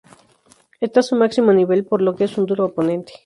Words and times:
Está 0.79 1.01
a 1.01 1.03
su 1.03 1.15
máximo 1.15 1.53
nivel, 1.53 1.85
por 1.85 2.01
lo 2.01 2.15
que 2.15 2.23
es 2.23 2.35
un 2.39 2.47
duro 2.47 2.65
oponente. 2.65 3.13